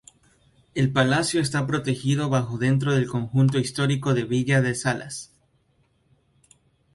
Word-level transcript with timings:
El 0.73 0.91
palacio 0.91 1.39
está 1.39 1.67
protegido 1.67 2.27
bajo 2.27 2.57
dentro 2.57 2.91
del 2.95 3.07
Conjunto 3.07 3.59
Histórico 3.59 4.15
de 4.15 4.21
la 4.23 4.27
Villa 4.29 4.59
de 4.63 4.73
Salas. 4.73 5.31